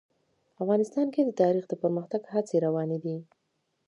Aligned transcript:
افغانستان 0.61 1.07
کې 1.13 1.21
د 1.23 1.31
تاریخ 1.41 1.65
د 1.69 1.73
پرمختګ 1.83 2.21
هڅې 2.33 2.57
روانې 2.65 2.97
دي. 3.03 3.17